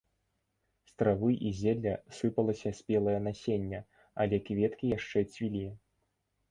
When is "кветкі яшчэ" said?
4.51-5.19